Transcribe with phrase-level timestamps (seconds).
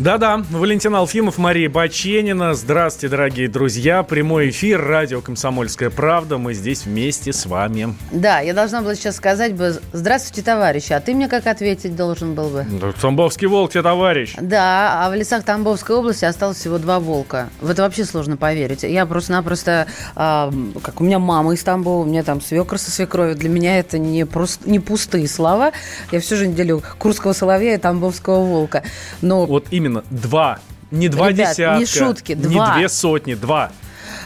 [0.00, 2.54] Да-да, Валентин Алфимов, Мария Баченина.
[2.54, 4.02] Здравствуйте, дорогие друзья.
[4.02, 6.38] Прямой эфир, радио «Комсомольская правда».
[6.38, 7.94] Мы здесь вместе с вами.
[8.10, 10.94] Да, я должна была сейчас сказать бы «Здравствуйте, товарищи».
[10.94, 12.66] А ты мне как ответить должен был бы?
[12.80, 14.36] Да, Тамбовский волк тебе товарищ.
[14.40, 17.50] Да, а в лесах Тамбовской области осталось всего два волка.
[17.60, 18.84] В это вообще сложно поверить.
[18.84, 20.50] Я просто-напросто, а,
[20.82, 23.36] как у меня мама из Тамбова, у меня там свекр со свекровью.
[23.36, 25.72] Для меня это не, просто, не пустые слова.
[26.10, 28.82] Я всю жизнь делю Курского соловья и Тамбовского волка.
[29.20, 30.58] Но Вот именно два.
[30.90, 31.78] Не два Ребят, десятка.
[31.78, 32.74] не шутки, Не два.
[32.76, 33.70] две сотни, два.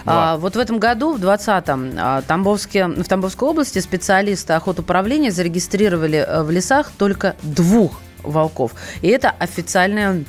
[0.06, 0.36] А, Два.
[0.38, 6.42] вот в этом году, в 20-м, а, Тамбовске, в Тамбовской области специалисты охотуправления зарегистрировали э,
[6.42, 8.72] в лесах только двух волков.
[9.02, 10.24] И это официальное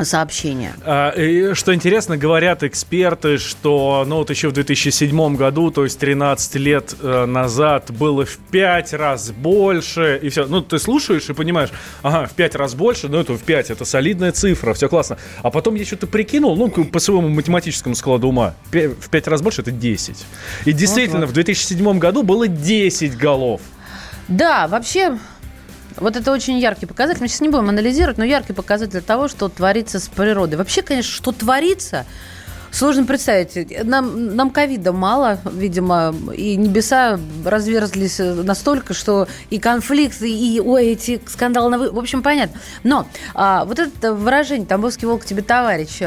[0.00, 0.74] сообщение.
[0.84, 5.98] А, и что интересно, говорят эксперты, что ну вот еще в 2007 году, то есть
[5.98, 10.46] 13 лет э, назад, было в 5 раз больше, и все.
[10.46, 11.70] Ну, ты слушаешь и понимаешь,
[12.02, 15.18] ага, в 5 раз больше, ну это в 5, это солидная цифра, все классно.
[15.42, 19.62] А потом я что-то прикинул, ну, по своему математическому складу ума, в 5 раз больше
[19.62, 20.16] это 10.
[20.64, 21.32] И действительно, Вот-вот.
[21.32, 23.60] в 2007 году было 10 голов.
[24.28, 25.18] Да, вообще,
[26.00, 27.20] вот это очень яркий показатель.
[27.20, 30.58] Мы сейчас не будем анализировать, но яркий показатель того, что творится с природой.
[30.58, 32.06] Вообще, конечно, что творится,
[32.72, 33.84] сложно представить.
[33.84, 41.20] Нам, нам ковида мало, видимо, и небеса разверзлись настолько, что и конфликт, и, ой, эти
[41.26, 42.60] скандалы, на вы- в общем, понятно.
[42.82, 46.00] Но а, вот это выражение «Тамбовский волк тебе товарищ»,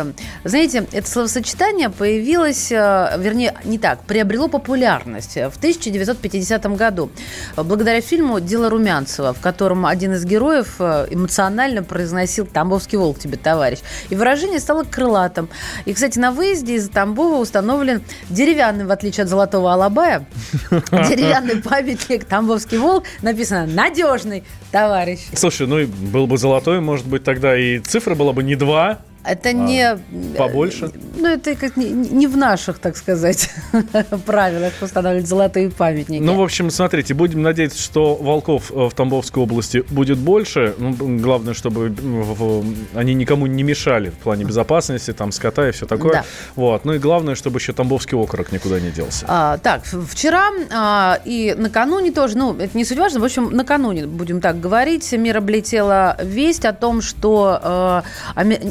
[0.44, 7.12] знаете, это словосочетание появилось, э, вернее, не так, приобрело популярность в 1950 году
[7.56, 13.38] благодаря фильму «Дело Румянцева», в котором один из героев э, эмоционально произносил «Тамбовский волк тебе
[13.38, 13.80] товарищ».
[14.10, 15.50] И выражение стало крылатым.
[15.86, 20.26] И, кстати, на выезде из Тамбова установлен деревянный, в отличие от золотого алабая,
[20.72, 23.06] деревянный памятник «Тамбовский волк».
[23.22, 25.20] Написано «Надежный товарищ».
[25.34, 29.00] Слушай, ну и был бы золотой, может быть, тогда и цифра была бы не 2,
[29.28, 29.82] Это не...
[29.82, 30.00] А,
[30.38, 30.92] побольше?
[31.18, 33.50] Ну, это как не, не в наших, так сказать,
[34.26, 36.22] правилах устанавливать золотые памятники.
[36.22, 40.76] Ну, в общем, смотрите, будем надеяться, что волков э, в Тамбовской области будет больше.
[40.78, 45.86] Ну, главное, чтобы в- они никому не мешали в плане безопасности, там, скота и все
[45.86, 46.14] такое.
[46.14, 46.26] Да.
[46.56, 46.86] Вот.
[46.86, 49.26] Ну и главное, чтобы еще Тамбовский окорок никуда не делся.
[49.28, 54.06] А, так, вчера а, и накануне тоже, ну, это не суть важно, в общем, накануне,
[54.06, 58.02] будем так говорить, мир облетела весть о том, что э,
[58.36, 58.62] аме-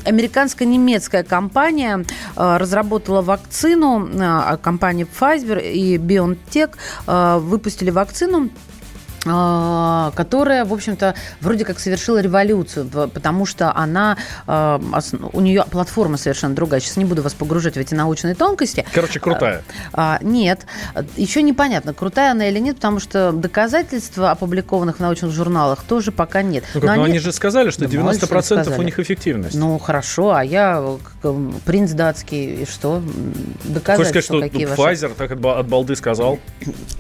[0.45, 2.05] американско-немецкая компания
[2.37, 6.73] э, разработала вакцину, э, компания Pfizer и BioNTech
[7.07, 8.51] э, выпустили вакцину,
[9.25, 16.55] которая, в общем-то, вроде как совершила революцию, потому что она, осн- у нее платформа совершенно
[16.55, 16.81] другая.
[16.81, 18.85] Сейчас не буду вас погружать в эти научные тонкости.
[18.93, 19.63] Короче, крутая.
[19.93, 20.67] А, нет,
[21.17, 26.43] еще непонятно, крутая она или нет, потому что доказательств, опубликованных в научных журналах, тоже пока
[26.43, 26.65] нет.
[26.75, 28.43] Ну, как, Но ну, они- они же сказали, что Да мало ли, что 90% у
[28.65, 28.85] сказали.
[28.85, 29.55] них эффективность.
[29.57, 30.85] Ну, хорошо, а я
[31.65, 32.97] принц датский, и что?
[32.97, 33.35] М,
[33.85, 34.49] Хочешь сказать, что ваши?
[35.07, 36.39] Pfizer так от, ба- от балды сказал?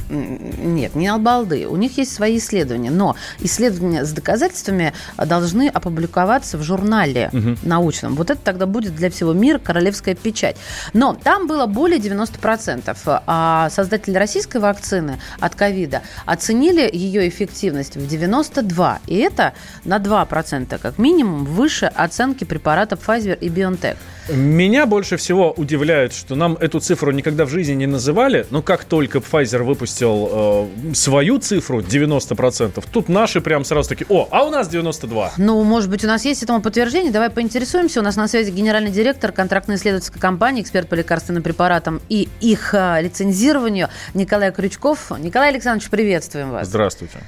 [0.08, 1.66] Нет, не от балды.
[1.66, 7.30] У них есть свои исследования, но исследования с доказательствами должны опубликоваться в журнале
[7.62, 8.14] научном.
[8.14, 10.56] Вот это тогда будет для всего мира королевская печать.
[10.92, 12.96] Но там было более 90%.
[13.26, 18.98] А создатели российской вакцины от ковида оценили ее эффективность в 92%.
[19.06, 19.54] И это
[19.84, 23.96] на 2% как минимум выше оценки препаратов Pfizer и BioNTech.
[24.28, 28.84] Меня больше всего удивляет, что нам эту цифру никогда в жизни не называли, но как
[28.84, 34.50] только Pfizer выпустил э, свою цифру 90%, тут наши прям сразу такие, о, а у
[34.50, 35.32] нас 92.
[35.36, 37.12] Ну, может быть, у нас есть этому подтверждение.
[37.12, 38.00] Давай поинтересуемся.
[38.00, 43.00] У нас на связи генеральный директор контрактно-исследовательской компании, эксперт по лекарственным препаратам и их а,
[43.00, 45.12] лицензированию Николай Крючков.
[45.18, 46.68] Николай Александрович, приветствуем вас.
[46.68, 47.18] Здравствуйте.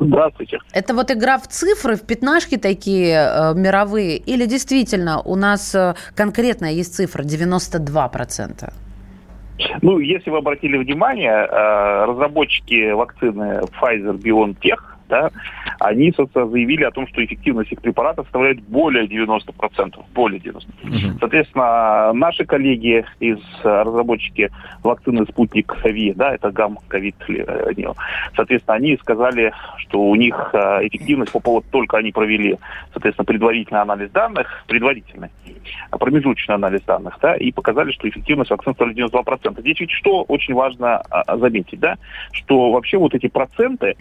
[0.00, 0.58] Здравствуйте.
[0.72, 5.94] Это вот игра в цифры, в пятнашки такие э, мировые, или действительно у нас э,
[6.16, 8.72] конкретная есть цифра 92%?
[9.82, 14.80] Ну, если вы обратили внимание, э, разработчики вакцины Pfizer BioNTech,
[15.10, 15.30] да,
[15.80, 20.04] они, заявили о том, что эффективность их препаратов составляет более 90%.
[20.14, 20.62] Более 90%.
[20.84, 21.18] Угу.
[21.18, 24.50] Соответственно, наши коллеги из разработчики
[24.82, 27.16] вакцины «Спутник Ви», да, это гам ковид
[28.36, 32.58] соответственно, они сказали, что у них эффективность по поводу, только они провели,
[32.92, 35.30] соответственно, предварительный анализ данных, предварительный,
[35.90, 39.60] промежуточный анализ данных, да, и показали, что эффективность вакцин составляет 92%.
[39.60, 41.96] Здесь ведь что очень важно а, заметить, да,
[42.32, 43.96] что вообще вот эти проценты,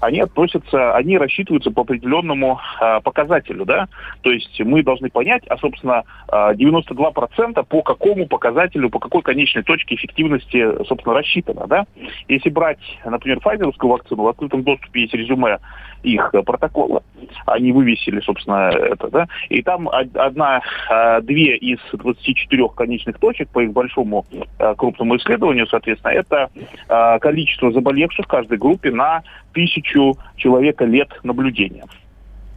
[0.00, 3.88] они относятся, они рассчитываются по определенному э, показателю, да,
[4.22, 9.62] то есть мы должны понять, а, собственно, э, 92% по какому показателю, по какой конечной
[9.62, 11.86] точке эффективности, собственно, рассчитано, да.
[12.28, 15.58] Если брать, например, файзеровскую вакцину, в открытом доступе есть резюме
[16.04, 17.02] их протокола,
[17.46, 20.60] они вывесили, собственно, это, да, и там одна,
[20.90, 24.24] э, две из 24 конечных точек по их большому
[24.58, 26.50] э, крупному исследованию, соответственно, это
[26.88, 29.22] э, количество заболевших в каждой группе на
[29.52, 31.84] тысячу человека лет наблюдения.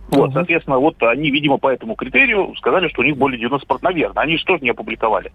[0.09, 4.23] Вот, соответственно, вот они, видимо, по этому критерию сказали, что у них более 90%, наверное,
[4.23, 5.31] они же тоже не опубликовали.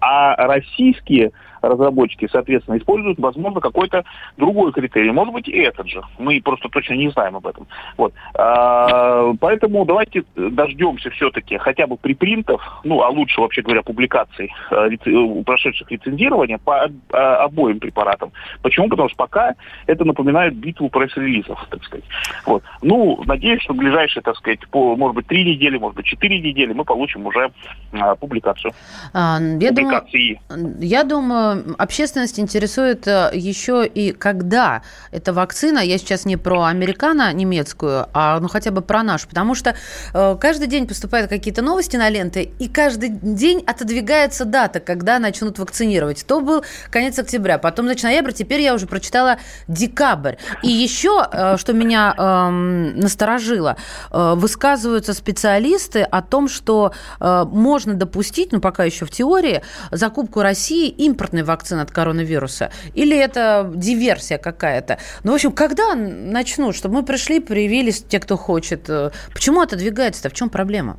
[0.00, 1.32] А российские
[1.68, 4.04] разработчики, соответственно, используют, возможно, какой-то
[4.36, 5.10] другой критерий.
[5.10, 6.02] Может быть, и этот же.
[6.18, 7.66] Мы просто точно не знаем об этом.
[7.96, 8.12] Вот.
[8.34, 14.90] А, поэтому давайте дождемся все-таки хотя бы припринтов, ну, а лучше, вообще говоря, публикаций, э,
[15.04, 18.32] э, прошедших лицензирования по а, обоим препаратам.
[18.62, 18.88] Почему?
[18.88, 19.54] Потому что пока
[19.86, 22.04] это напоминает битву пресс-релизов, так сказать.
[22.46, 22.62] Вот.
[22.82, 26.40] Ну, надеюсь, что в ближайшие, так сказать, по, может быть, три недели, может быть, четыре
[26.40, 27.50] недели мы получим уже
[27.92, 28.72] а, публикацию.
[29.12, 30.40] А, я, Публикации.
[30.48, 36.64] думаю, я думаю, общественность интересует э, еще и когда эта вакцина, я сейчас не про
[36.64, 39.74] американо немецкую, а ну хотя бы про нашу, потому что
[40.12, 45.58] э, каждый день поступают какие-то новости на ленты, и каждый день отодвигается дата, когда начнут
[45.58, 46.24] вакцинировать.
[46.26, 50.34] То был конец октября, потом значит ноябрь, теперь я уже прочитала декабрь.
[50.62, 53.76] И еще, э, что меня э, насторожило,
[54.10, 60.42] э, высказываются специалисты о том, что э, можно допустить, ну пока еще в теории, закупку
[60.42, 62.70] России импортной вакцин от коронавируса?
[62.94, 64.98] Или это диверсия какая-то?
[65.22, 68.90] Ну, в общем, когда начнут, чтобы мы пришли, проявились те, кто хочет?
[69.32, 70.30] Почему отодвигается-то?
[70.30, 70.96] В чем проблема?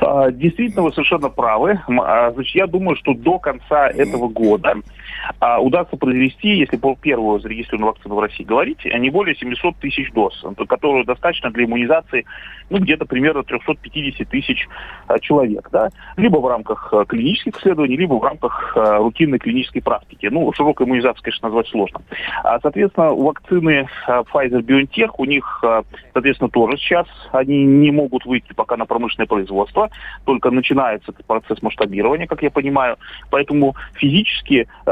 [0.00, 1.80] А, действительно, вы совершенно правы.
[1.88, 4.74] А, значит, я думаю, что до конца этого года
[5.40, 10.12] а, удастся произвести, если по первую зарегистрированную вакцину в России говорить, не более 700 тысяч
[10.12, 12.24] доз, которую достаточно для иммунизации
[12.70, 14.68] ну, где-то примерно 350 тысяч
[15.20, 15.68] человек.
[15.72, 15.88] Да?
[16.16, 20.26] Либо в рамках клинических исследований, либо в рамках рутинной клинической практики.
[20.26, 22.00] Ну, широкой иммунизации, конечно, назвать сложно.
[22.44, 25.64] А, соответственно, у вакцины Pfizer-BioNTech, у них,
[26.12, 29.90] соответственно, тоже сейчас они не могут выйти пока на промышленное производство,
[30.24, 32.96] только начинается этот процесс масштабирования, как я понимаю.
[33.30, 34.90] Поэтому физически, э,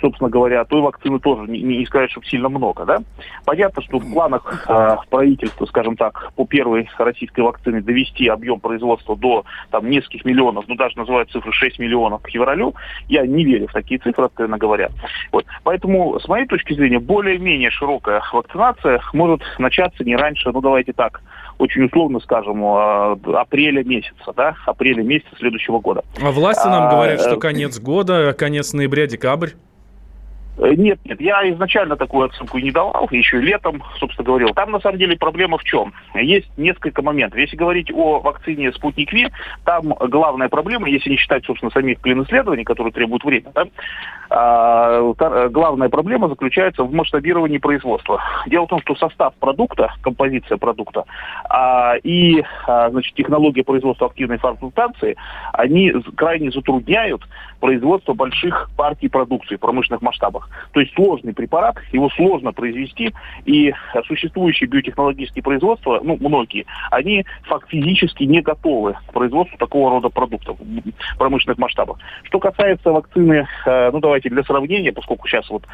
[0.00, 2.84] собственно говоря, той вакцины тоже не, не сказать, что сильно много.
[2.84, 2.98] Да?
[3.44, 9.16] Понятно, что в планах э, правительства, скажем так, по первой российской вакцине довести объем производства
[9.16, 12.74] до там, нескольких миллионов, ну даже называют цифры 6 миллионов к февралю,
[13.08, 14.90] я не верю в такие цифры, откровенно говоря.
[15.32, 15.44] Вот.
[15.64, 21.20] Поэтому, с моей точки зрения, более-менее широкая вакцинация может начаться не раньше, ну давайте так,
[21.58, 26.02] очень условно скажем, э, апреля месяца, да, апреля месяца следующего года.
[26.20, 29.50] А власти нам говорят, что э, конец года, конец ноября, декабрь.
[30.58, 34.48] Э, нет, нет, я изначально такую оценку не давал, еще летом, собственно, говорил.
[34.54, 35.92] Там, на самом деле, проблема в чем?
[36.14, 37.38] Есть несколько моментов.
[37.38, 39.28] Если говорить о вакцине «Спутник Ви»,
[39.64, 43.66] там главная проблема, если не считать, собственно, самих клин-исследований, которые требуют времени, да,
[44.28, 48.22] а, э, главная проблема заключается в масштабировании производства.
[48.46, 51.04] Дело в том, что состав продукта, композиция продукта
[51.48, 55.16] а, и, а, значит, технология производства активной фармакультации,
[55.52, 57.22] они крайне затрудняют
[57.60, 60.48] производство больших партий продукции в промышленных масштабах.
[60.72, 63.14] То есть сложный препарат, его сложно произвести,
[63.44, 63.72] и
[64.06, 67.24] существующие биотехнологические производства, ну, многие, они
[67.68, 71.98] физически не готовы к производству такого рода продуктов в промышленных масштабах.
[72.24, 75.64] Что касается вакцины, э, ну, давайте для сравнения, поскольку сейчас вот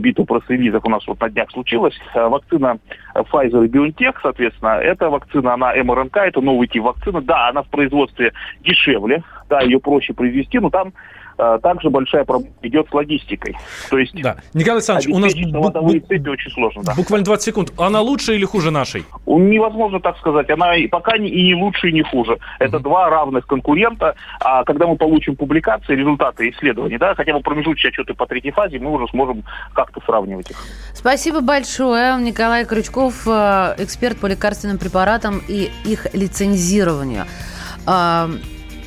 [0.00, 2.78] битва пресс-релизов у нас вот на днях случилась, э, вакцина
[3.14, 7.68] Pfizer и BioNTech, соответственно, эта вакцина, она МРНК, это новый тип вакцины, да, она в
[7.68, 10.92] производстве дешевле, да, ее проще произвести, но там
[11.38, 13.56] а, также большая проблема идет с логистикой.
[13.90, 14.36] То есть да.
[14.54, 16.82] Николай Александрович, у нас бу- цепи очень сложно.
[16.82, 16.94] Да.
[16.96, 17.72] Буквально 20 секунд.
[17.78, 19.04] Она лучше или хуже нашей?
[19.24, 20.50] Невозможно так сказать.
[20.50, 22.38] Она пока и не лучше, и не хуже.
[22.58, 22.82] Это uh-huh.
[22.82, 24.16] два равных конкурента.
[24.40, 28.80] А когда мы получим публикации, результаты исследований, да, хотя бы промежуточные отчеты по третьей фазе,
[28.80, 30.56] мы уже сможем как-то сравнивать их.
[30.92, 32.20] Спасибо большое.
[32.20, 37.26] Николай Крючков, э, эксперт по лекарственным препаратам и их лицензированию.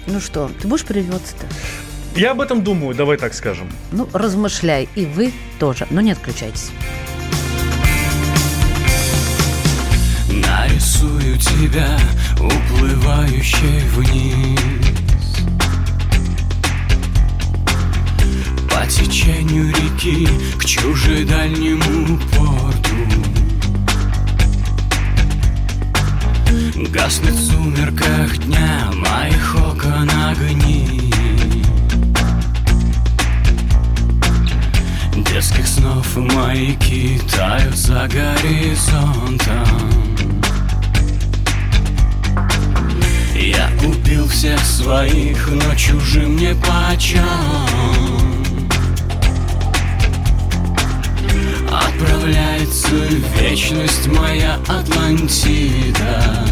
[0.07, 1.47] Ну что, ты будешь прививаться-то?
[2.15, 3.69] Я об этом думаю, давай так скажем.
[3.91, 6.71] Ну, размышляй, и вы тоже, но не отключайтесь.
[10.27, 11.97] Нарисую тебя,
[12.37, 14.59] уплывающей вниз
[18.69, 20.27] По течению реки
[20.57, 23.30] к чужедальнему порту
[26.75, 31.11] Гаснет в сумерках дня моих окон огни
[35.15, 39.41] Детских снов маяки тают за горизонтом.
[43.35, 48.10] Я убил всех своих, но чужим не почем
[52.83, 56.45] В вечность моя Атлантида.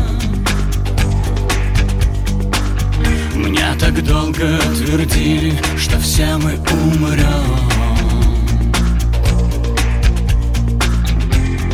[3.35, 7.59] Мне так долго твердили, что все мы умрем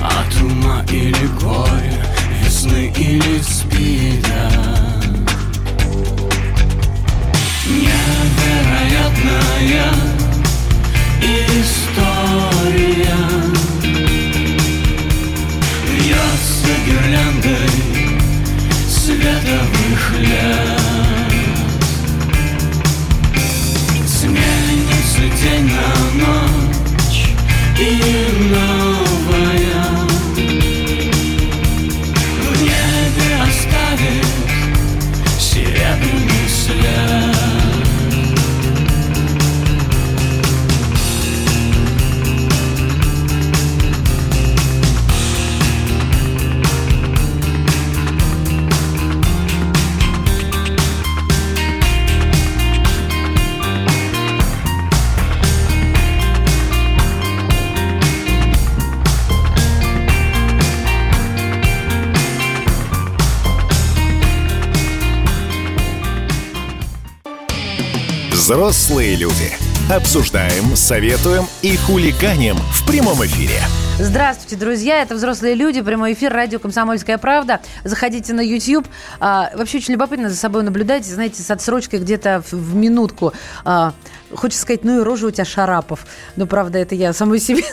[0.01, 2.03] От ума или горя,
[2.43, 4.51] весны или спида.
[7.67, 9.91] Невероятная
[11.61, 13.15] история
[16.85, 17.69] гирляндой
[18.87, 21.31] световых лет.
[24.07, 27.29] Сменится день на ночь
[27.79, 27.81] и
[28.51, 28.94] новая
[68.55, 69.51] Взрослые люди.
[69.91, 73.59] Обсуждаем, советуем и хулиганим в прямом эфире.
[73.99, 75.01] Здравствуйте, друзья.
[75.01, 77.59] Это «Взрослые люди», прямой эфир, радио «Комсомольская правда».
[77.83, 78.87] Заходите на YouTube.
[79.19, 83.33] А, вообще очень любопытно за собой наблюдать, знаете, с отсрочкой где-то в, в минутку.
[83.65, 83.93] А,
[84.35, 86.05] хочется сказать, ну и рожа у тебя Шарапов.
[86.35, 87.63] Ну, правда, это я самой себе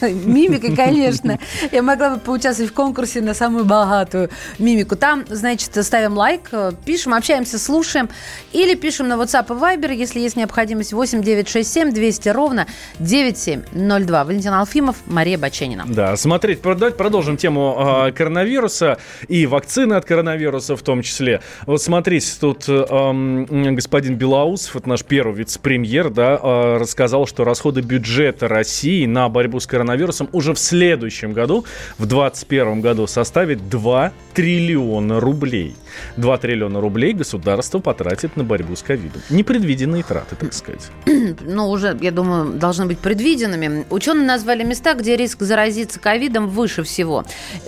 [0.00, 1.38] мимика, конечно.
[1.70, 4.96] Я могла бы поучаствовать в конкурсе на самую богатую мимику.
[4.96, 6.50] Там, значит, ставим лайк,
[6.84, 8.08] пишем, общаемся, слушаем.
[8.52, 12.66] Или пишем на WhatsApp и Viber, если есть необходимость, 8967 200 ровно
[12.98, 14.24] 9702.
[14.24, 15.84] Валентин Алфимов, Мария Баченина.
[15.86, 21.40] Да, смотреть, продать, продолжим тему э, коронавируса и вакцины от коронавируса в том числе.
[21.66, 27.80] Вот смотрите, тут э, господин Белоусов, это наш первый вице-премьер, да, э, рассказал, что расходы
[27.80, 31.64] бюджета России на борьбу с коронавирусом уже в следующем году,
[31.98, 35.76] в 2021 году, составит 2 триллиона рублей.
[36.16, 39.20] 2 триллиона рублей государство потратит на борьбу с ковидом.
[39.30, 40.90] Непредвиденные траты, так сказать.
[41.44, 43.84] Ну, уже, я думаю, должны быть предвиденными.
[43.90, 47.24] Ученые назвали места, где риск заразиться ковидом выше всего.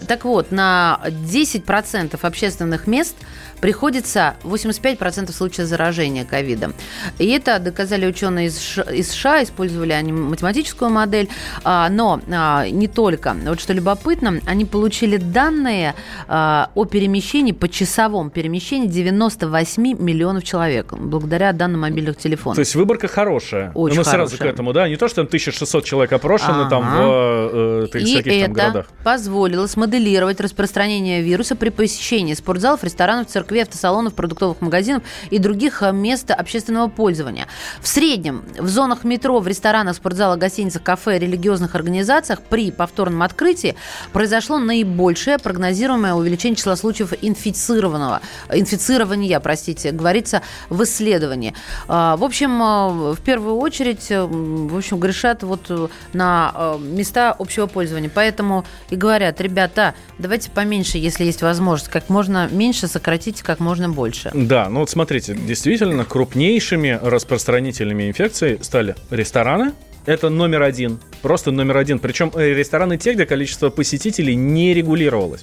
[0.06, 3.16] Так вот, на 10% общественных мест
[3.64, 6.74] приходится 85% случаев заражения ковидом.
[7.18, 11.30] И это доказали ученые из США, использовали они математическую модель,
[11.64, 13.34] а, но а, не только.
[13.42, 15.94] Вот что любопытно, они получили данные
[16.28, 22.56] а, о перемещении, по часовом перемещении 98 миллионов человек, благодаря данным мобильных телефонов.
[22.56, 23.72] То есть выборка хорошая.
[23.72, 24.26] Очень Мы хорошая.
[24.26, 24.90] сразу к этому, да?
[24.90, 26.68] Не то, что там 1600 человек опрошены ага.
[26.68, 28.86] там в э, и всяких это там городах.
[29.02, 35.92] позволило смоделировать распространение вируса при посещении спортзалов, ресторанов, церквей, автосалонов, продуктовых магазинов и других э,
[35.92, 37.46] мест общественного пользования.
[37.80, 43.76] В среднем в зонах метро, в ресторанах, спортзалах, гостиницах, кафе, религиозных организациях при повторном открытии
[44.12, 48.20] произошло наибольшее прогнозируемое увеличение числа случаев инфицированного,
[48.52, 51.54] инфицирования, простите, говорится в исследовании.
[51.88, 57.66] А, В общем, э, в первую очередь, э, в общем, грешат вот на места общего
[57.66, 58.10] пользования.
[58.12, 63.88] Поэтому и говорят, ребята, давайте поменьше, если есть возможность, как можно меньше сократить, как можно
[63.88, 64.30] больше.
[64.34, 69.72] Да, ну вот смотрите, действительно крупнейшими распространителями инфекции стали рестораны,
[70.06, 71.98] это номер один, просто номер один.
[71.98, 75.42] Причем э, рестораны те, где количество посетителей не регулировалось.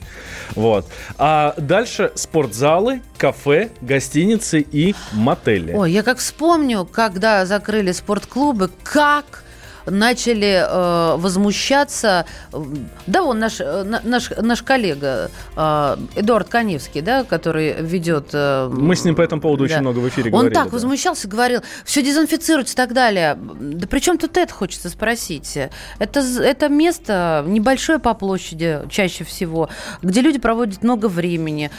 [0.56, 0.86] Вот.
[1.18, 5.74] А дальше спортзалы, кафе, гостиницы и мотели.
[5.74, 9.44] Ой, я как вспомню, когда закрыли спортклубы, как
[9.86, 12.26] начали э, возмущаться.
[13.08, 18.30] Да, он наш, э, наш, наш коллега э, Эдуард Коневский, да, который ведет...
[18.34, 19.74] Э, Мы с ним по этому поводу да.
[19.74, 20.56] очень много в эфире он говорили.
[20.58, 20.76] Он так да.
[20.76, 23.38] возмущался, говорил, все дезинфицируется и так далее.
[23.42, 25.58] Да при чем тут это, хочется спросить?
[26.00, 29.70] Это, это место небольшое по площади чаще всего,
[30.02, 31.72] где люди проводят много времени.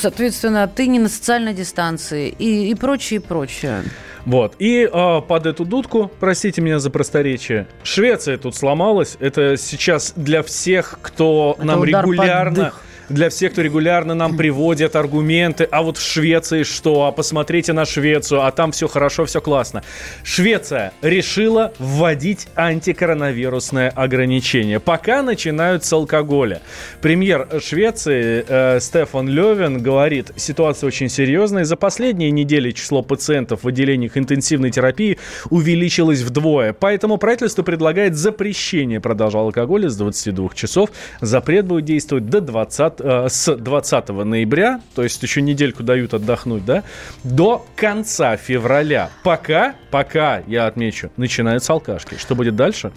[0.00, 3.84] Соответственно, ты не на социальной дистанции и, и прочее, и прочее.
[4.26, 4.56] Вот.
[4.58, 9.16] И э, под эту дудку, простите меня за просторечие, Швеция тут сломалась.
[9.20, 12.72] Это сейчас для всех, кто Это нам регулярно
[13.08, 17.84] для всех, кто регулярно нам приводит аргументы, а вот в Швеции что, а посмотрите на
[17.84, 19.82] Швецию, а там все хорошо, все классно.
[20.24, 24.80] Швеция решила вводить антикоронавирусное ограничение.
[24.80, 26.60] Пока начинают с алкоголя.
[27.00, 31.64] Премьер Швеции э, Стефан Левин говорит, ситуация очень серьезная.
[31.64, 35.18] За последние недели число пациентов в отделениях интенсивной терапии
[35.50, 36.72] увеличилось вдвое.
[36.72, 40.90] Поэтому правительство предлагает запрещение продажи алкоголя с 22 часов.
[41.20, 46.64] Запрет будет действовать до 20 э, с 20 ноября, то есть еще недельку дают отдохнуть,
[46.64, 46.82] да,
[47.24, 49.10] до конца февраля.
[49.22, 52.16] Пока, пока, я отмечу, начинаются алкашки.
[52.16, 52.92] Что будет дальше?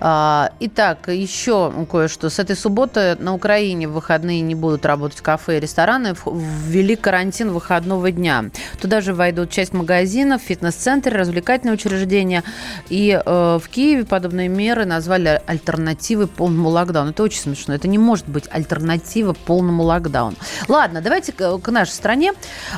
[0.00, 2.28] А, итак, еще кое-что.
[2.28, 6.14] С этой субботы на Украине в выходные не будут работать кафе и рестораны.
[6.26, 8.46] Ввели карантин выходного дня.
[8.80, 12.42] Туда же войдут часть магазинов, фитнес-центры, развлекательные учреждения.
[12.88, 17.10] И э, в Киеве подобные меры назвали альтернативой полному локдауну.
[17.10, 17.74] Это очень смешно.
[17.74, 20.36] Это не может быть альтернатива полному локдауну.
[20.68, 22.32] Ладно, давайте к, нашей стране,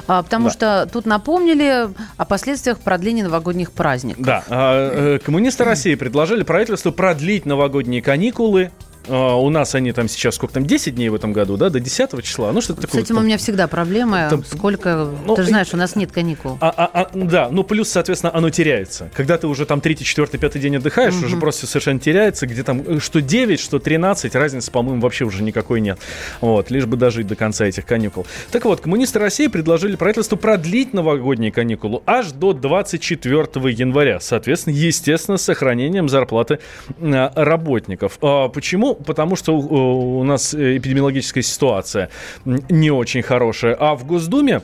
[0.06, 0.50] а, потому да.
[0.50, 4.24] что тут напомнили о последствиях продления новогодних праздников.
[4.24, 8.70] Да, а, э, коммунисты России предложили правительству продлить новогодние каникулы
[9.08, 12.22] у нас они там сейчас, сколько там, 10 дней в этом году, да, до 10
[12.22, 12.52] числа?
[12.52, 13.02] Ну, что-то такое.
[13.02, 14.28] С этим там, у меня всегда проблема.
[14.30, 16.58] Там, Сколько, ну, ты же знаешь, у нас нет каникул.
[16.60, 19.10] А, а, а, да, ну, плюс, соответственно, оно теряется.
[19.14, 21.26] Когда ты уже там 3, 4, 5 день отдыхаешь, угу.
[21.26, 22.46] уже просто совершенно теряется.
[22.46, 25.98] Где там, э, что 9, что 13, разницы, по-моему, вообще уже никакой нет.
[26.40, 28.26] Вот, лишь бы дожить до конца этих каникул.
[28.50, 34.20] Так вот, коммунисты России предложили правительству продлить новогодние каникулы аж до 24 января.
[34.20, 36.58] Соответственно, естественно, с сохранением зарплаты
[36.98, 38.18] э, работников.
[38.22, 38.48] А,
[38.94, 42.10] потому что у, нас эпидемиологическая ситуация
[42.44, 43.76] не очень хорошая.
[43.78, 44.62] А в Госдуме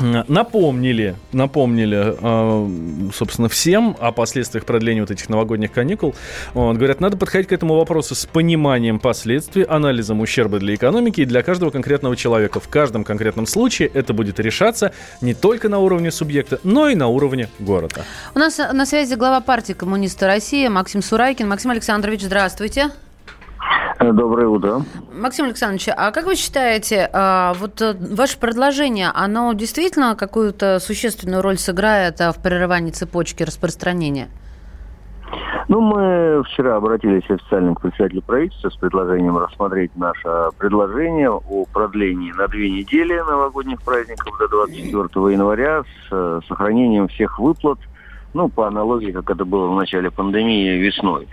[0.00, 6.14] напомнили, напомнили, э, собственно, всем о последствиях продления вот этих новогодних каникул.
[6.52, 11.24] Вот, говорят, надо подходить к этому вопросу с пониманием последствий, анализом ущерба для экономики и
[11.24, 12.60] для каждого конкретного человека.
[12.60, 17.08] В каждом конкретном случае это будет решаться не только на уровне субъекта, но и на
[17.08, 18.04] уровне города.
[18.34, 21.48] У нас на связи глава партии коммунисты России Максим Сурайкин.
[21.48, 22.90] Максим Александрович, здравствуйте.
[23.98, 24.82] Э, доброе утро.
[25.12, 31.42] Максим Александрович, а как вы считаете, а, вот э, ваше предложение, оно действительно какую-то существенную
[31.42, 34.28] роль сыграет а, в прерывании цепочки распространения?
[35.68, 42.32] Ну, мы вчера обратились официально к председателю правительства с предложением рассмотреть наше предложение о продлении
[42.32, 47.78] на две недели новогодних праздников до 24 января с э, сохранением всех выплат–
[48.34, 51.28] ну, по аналогии, как это было в начале пандемии весной.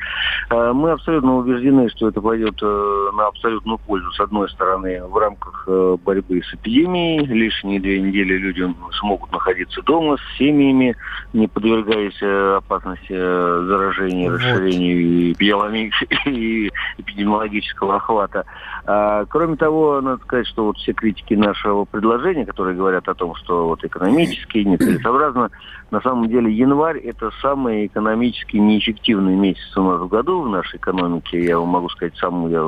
[0.50, 5.18] А, мы абсолютно убеждены, что это пойдет э, на абсолютную пользу, с одной стороны, в
[5.18, 7.26] рамках э, борьбы с эпидемией.
[7.26, 10.96] Лишние две недели люди смогут находиться дома с семьями,
[11.34, 14.40] не подвергаясь э, опасности заражения, вот.
[14.40, 15.32] расширению
[16.26, 18.46] и эпидемиологического охвата.
[18.86, 23.36] А, кроме того, надо сказать, что вот все критики нашего предложения, которые говорят о том,
[23.36, 25.50] что вот экономически нецелесообразно,
[25.90, 30.78] на самом деле январь это самый экономически неэффективный месяц у нас в году в нашей
[30.78, 31.44] экономике.
[31.44, 32.62] Я вам могу сказать, сам я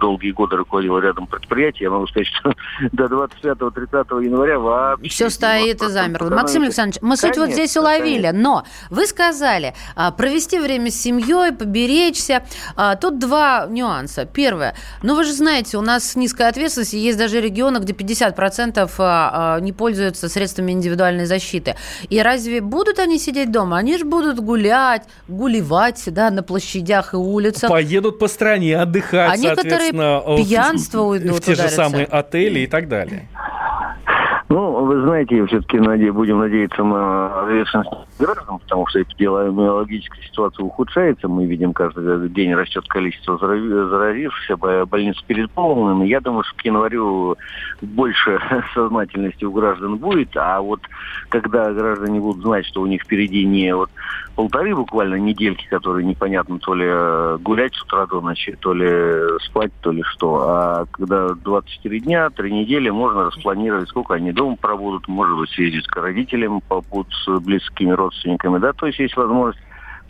[0.00, 2.52] долгие годы руководил рядом предприятий, я могу сказать, что
[2.92, 5.08] до 25-30 января вообще...
[5.08, 6.30] Все стоит и замерло.
[6.30, 8.42] Максим Александрович, мы суть вот здесь уловили, конечно.
[8.42, 12.44] но вы сказали, а, провести время с семьей, поберечься.
[12.76, 14.26] А, тут два нюанса.
[14.26, 19.60] Первое, ну вы же знаете, у нас низкая ответственность, есть даже регионы, где 50% а,
[19.60, 21.76] не пользуются средствами индивидуальной защиты.
[22.08, 23.61] И разве будут они сидеть дома?
[23.70, 27.68] Они же будут гулять, гулевать, да, на площадях и улицах.
[27.68, 31.36] Поедут по стране отдыхать, а некоторые пьянство уйдут.
[31.36, 33.28] В те же самые отели и так далее.
[34.52, 36.12] Ну, вы знаете, все-таки наде...
[36.12, 41.26] будем надеяться на ответственность граждан, потому что эпидемиологическая ситуация ухудшается.
[41.26, 46.06] Мы видим, каждый день растет количество заразившихся, больницы переполнены.
[46.06, 47.38] Я думаю, что к январю
[47.80, 48.38] больше
[48.74, 50.80] сознательности у граждан будет, а вот
[51.30, 53.88] когда граждане будут знать, что у них впереди не вот
[54.34, 59.38] полторы буквально недельки, которые непонятно то ли э, гулять с утра до ночи, то ли
[59.40, 60.42] спать, то ли что.
[60.48, 65.86] А когда 24 дня, 3 недели, можно распланировать, сколько они дома пробудут, может быть, съездить
[65.86, 69.62] к родителям, побудут с близкими родственниками, да, то есть есть возможность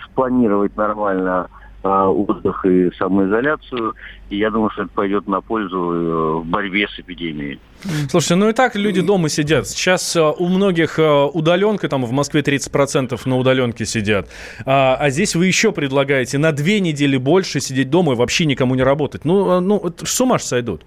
[0.07, 1.49] спланировать нормально
[1.83, 3.95] а, отдых и самоизоляцию.
[4.31, 7.61] И я думаю, что это пойдет на пользу э, в борьбе с эпидемией.
[8.09, 9.67] Слушайте, ну и так люди дома сидят.
[9.67, 14.29] Сейчас э, у многих э, удаленка, там в Москве 30% на удаленке сидят.
[14.65, 18.75] А, а здесь вы еще предлагаете на две недели больше сидеть дома и вообще никому
[18.77, 19.25] не работать.
[19.25, 20.85] Ну, ну с ума же сойдут.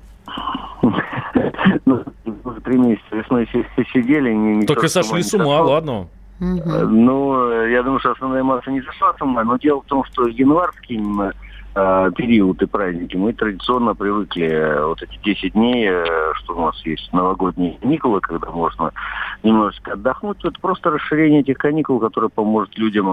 [2.65, 3.47] Три месяца весной
[3.93, 4.33] сидели.
[4.33, 6.07] Не, Только сошли с ума, ладно.
[6.39, 10.27] Ну, я думаю, что основная масса не зашла с ума, но дело в том, что
[10.27, 10.97] январский
[11.77, 16.61] Э, период и праздники, мы традиционно привыкли э, вот эти 10 дней, э, что у
[16.61, 18.93] нас есть новогодние каникулы, когда можно
[19.43, 20.37] немножечко отдохнуть.
[20.45, 23.07] Это просто расширение этих каникул, которое поможет людям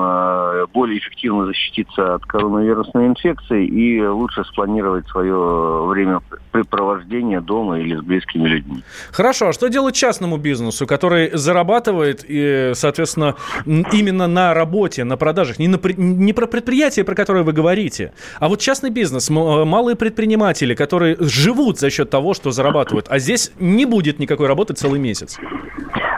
[0.72, 6.20] более эффективно защититься от коронавирусной инфекции и лучше спланировать свое время
[6.52, 8.84] препровождения дома или с близкими людьми.
[9.10, 13.34] Хорошо, а что делать частному бизнесу, который зарабатывает, и, соответственно,
[13.66, 18.51] именно на работе, на продажах, не, на, не про предприятие, про которое вы говорите, а
[18.52, 23.50] вот частный бизнес, э, малые предприниматели, которые живут за счет того, что зарабатывают, а здесь
[23.58, 25.38] не будет никакой работы целый месяц.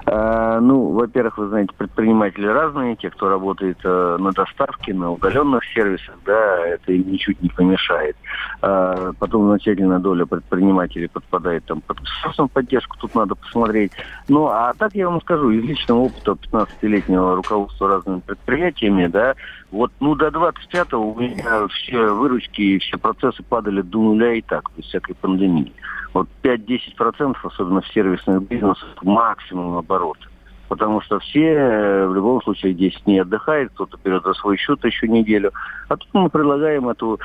[0.06, 5.64] А, ну, во-первых, вы знаете, предприниматели разные, те, кто работает э, на доставке, на удаленных
[5.72, 8.16] сервисах, да, это им ничуть не помешает.
[8.60, 13.92] А, потом значительная доля предпринимателей подпадает там под государственную поддержку, тут надо посмотреть.
[14.28, 19.34] Ну, а так я вам скажу, из личного опыта 15-летнего руководства разными предприятиями, да,
[19.70, 24.42] вот, ну, до 25-го у меня все выручки и все процессы падали до нуля и
[24.42, 25.72] так, без всякой пандемии.
[26.14, 30.26] Вот 5-10%, особенно в сервисных бизнесах, максимум оборота.
[30.68, 34.82] Потому что все э, в любом случае 10 дней отдыхают, кто-то берет за свой счет
[34.84, 35.52] еще неделю.
[35.88, 37.20] А тут мы предлагаем эту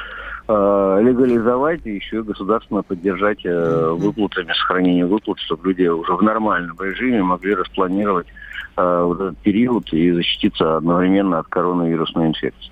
[0.48, 6.22] э, легализовать и еще и государственно поддержать э, выплатами, сохранение выплат, чтобы люди уже в
[6.22, 8.28] нормальном режиме могли распланировать
[8.76, 12.72] э, вот этот период и защититься одновременно от коронавирусной инфекции.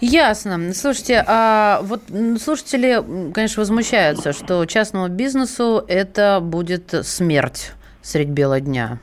[0.00, 0.74] Ясно.
[0.74, 2.02] Слушайте, а вот
[2.42, 7.72] слушатели, конечно, возмущаются, что частному бизнесу это будет смерть
[8.06, 8.98] средь бела дня.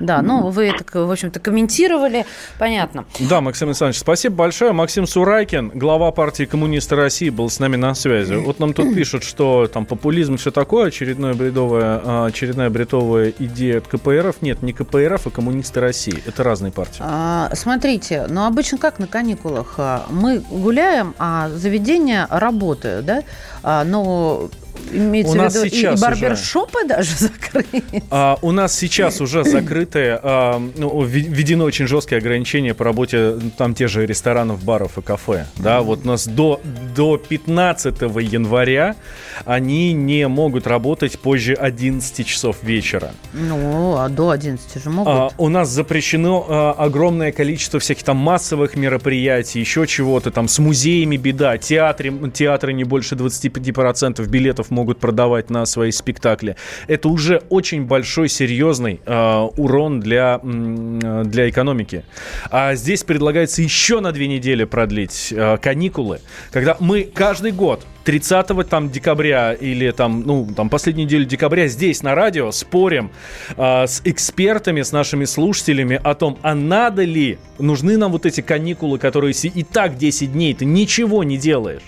[0.00, 2.26] Да, ну вы это, в общем-то, комментировали,
[2.58, 3.06] понятно.
[3.20, 4.72] Да, Максим Александрович, спасибо большое.
[4.72, 8.34] Максим Сурайкин, глава партии коммунисты России, был с нами на связи.
[8.34, 13.88] Вот нам тут пишут, что там популизм, все такое, очередная бредовая, очередная бредовая идея от
[13.88, 14.42] КПРФ.
[14.42, 16.22] Нет, не КПРФ, а коммунисты России.
[16.26, 17.00] Это разные партии.
[17.00, 19.74] А, смотрите, ну обычно как на каникулах?
[19.78, 23.22] А, мы гуляем, а заведения работают, да?
[23.62, 24.50] А, но
[24.92, 26.88] Имеется у нас в виду сейчас и барбершопы уже...
[26.88, 28.02] даже закрыты?
[28.10, 33.74] А, у нас сейчас уже закрыты, а, ну, введены очень жесткие ограничения по работе там
[33.74, 35.46] те же ресторанов, баров и кафе.
[35.56, 36.60] Да, вот у нас до,
[36.94, 38.96] до 15 января
[39.44, 43.12] они не могут работать позже 11 часов вечера.
[43.32, 45.12] Ну, а до 11 же могут.
[45.12, 50.58] А, у нас запрещено а, огромное количество всяких там массовых мероприятий, еще чего-то там с
[50.58, 56.56] музеями беда, театры, театры не больше 25% билетов могут продавать на свои спектакли.
[56.88, 62.04] Это уже очень большой, серьезный э, урон для, для экономики.
[62.50, 68.68] А здесь предлагается еще на две недели продлить э, каникулы, когда мы каждый год 30
[68.68, 73.10] там, декабря или там, ну, там, последнюю неделю декабря здесь на радио спорим
[73.56, 78.40] э, с экспертами, с нашими слушателями о том, а надо ли, нужны нам вот эти
[78.40, 81.82] каникулы, которые и так 10 дней ты ничего не делаешь.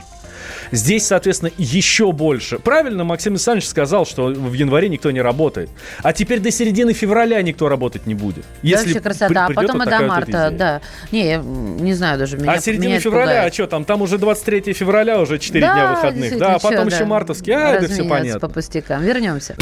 [0.72, 2.58] Здесь, соответственно, еще больше.
[2.58, 5.70] Правильно Максим Александрович сказал, что в январе никто не работает.
[6.02, 8.44] А теперь до середины февраля никто работать не будет.
[8.62, 9.46] Если вообще красота.
[9.46, 10.80] А потом и до марта, да.
[11.12, 12.36] Не, я не знаю даже.
[12.36, 13.52] Меня, а середина меня февраля, пугает.
[13.52, 13.84] а что там?
[13.84, 16.38] Там уже 23 февраля, уже 4 да, дня выходных.
[16.38, 17.06] Да, а потом что, еще да.
[17.06, 17.52] мартовский.
[17.52, 18.40] А, это все понятно.
[18.40, 19.02] по пустякам.
[19.02, 19.56] Вернемся.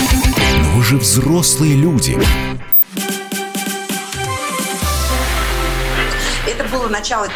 [0.74, 2.16] Вы же взрослые люди.
[6.46, 7.28] Это было начало.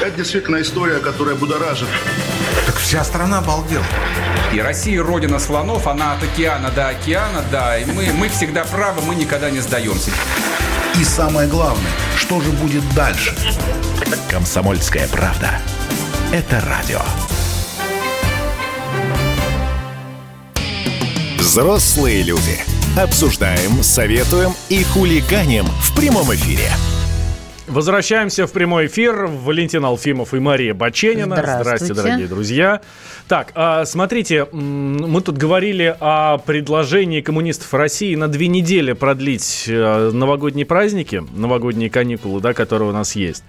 [0.00, 1.88] Это действительно история, которая будоражит.
[2.88, 3.84] Вся страна обалдела.
[4.50, 7.76] И Россия родина слонов, она от океана до океана, да.
[7.76, 10.10] И мы, мы всегда правы, мы никогда не сдаемся.
[10.98, 13.36] И самое главное, что же будет дальше?
[14.30, 15.60] Комсомольская правда.
[16.32, 17.02] Это радио.
[21.36, 22.58] Взрослые люди.
[22.96, 26.70] Обсуждаем, советуем и хулиганим в прямом эфире.
[27.68, 29.26] Возвращаемся в прямой эфир.
[29.26, 31.36] Валентин Алфимов и Мария Баченина.
[31.36, 32.80] Здравствуйте, Здравствуйте дорогие друзья.
[33.28, 40.10] Так, а, смотрите, мы тут говорили о предложении коммунистов России на две недели продлить э,
[40.14, 43.44] новогодние праздники, новогодние каникулы, да, которые у нас есть.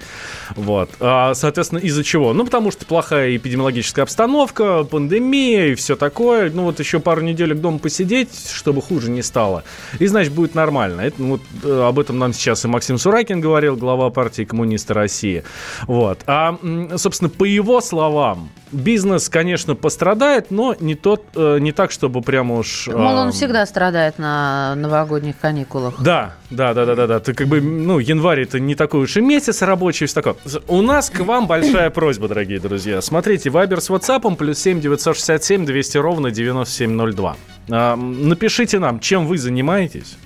[0.54, 0.90] Вот.
[1.00, 2.34] А, соответственно, из-за чего?
[2.34, 6.52] Ну, потому что плохая эпидемиологическая обстановка, пандемия и все такое.
[6.52, 9.64] Ну, вот еще пару недель дома посидеть, чтобы хуже не стало.
[10.00, 11.02] И, значит, будет нормально.
[11.02, 14.44] Это, ну, вот, э, об этом нам сейчас и Максим Суракин говорил, глава глава партии
[14.44, 15.44] коммуниста России.
[15.88, 16.20] Вот.
[16.28, 16.58] А,
[16.98, 22.56] собственно, по его словам, бизнес, конечно, пострадает, но не, тот, э, не так, чтобы прямо
[22.56, 22.88] уж...
[22.88, 26.02] Мол, он всегда страдает на новогодних каникулах.
[26.02, 27.20] Да, да, да, да, да, да.
[27.20, 30.36] Ты как бы, ну, январь это не такой уж и месяц рабочий, все такое.
[30.68, 33.02] У нас к вам большая просьба, дорогие друзья.
[33.02, 37.36] Смотрите, Вайбер с WhatsApp плюс 7 967 200 ровно 9702.
[37.72, 40.18] А, напишите нам, чем вы занимаетесь.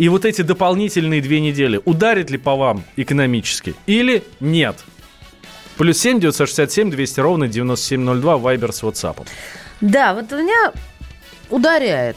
[0.00, 4.76] И вот эти дополнительные две недели ударит ли по вам экономически или нет?
[5.76, 9.26] Плюс 7 967 200 ровно 9702 Вайбер с WhatsApp.
[9.82, 10.72] Да, вот меня
[11.50, 12.16] ударяет.